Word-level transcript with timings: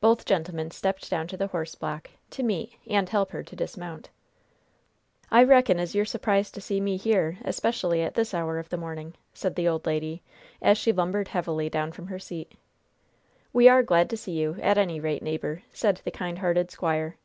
Both 0.00 0.24
gentlemen 0.24 0.70
stepped 0.70 1.10
down 1.10 1.26
to 1.26 1.36
the 1.36 1.48
horse 1.48 1.74
block 1.74 2.08
to 2.30 2.42
meet 2.42 2.76
and 2.86 3.06
help 3.06 3.32
her 3.32 3.42
to 3.42 3.54
dismount. 3.54 4.08
"I 5.30 5.44
reckon 5.44 5.78
as 5.78 5.94
you're 5.94 6.06
surprised 6.06 6.54
to 6.54 6.62
see 6.62 6.80
me 6.80 6.96
here, 6.96 7.36
especially 7.44 8.00
at 8.02 8.14
this 8.14 8.32
hour 8.32 8.58
of 8.58 8.70
the 8.70 8.78
morning?" 8.78 9.12
said 9.34 9.56
the 9.56 9.68
old 9.68 9.84
lady, 9.84 10.22
as 10.62 10.78
she 10.78 10.90
lumbered 10.90 11.28
heavily 11.28 11.68
down 11.68 11.92
from 11.92 12.06
her 12.06 12.18
seat. 12.18 12.52
"We 13.52 13.68
are 13.68 13.82
glad 13.82 14.08
to 14.08 14.16
see 14.16 14.32
you, 14.32 14.56
at 14.62 14.78
any 14.78 15.00
rate, 15.00 15.22
neighbor," 15.22 15.60
said 15.74 16.00
the 16.02 16.10
kind 16.10 16.38
hearted 16.38 16.70
squire. 16.70 17.18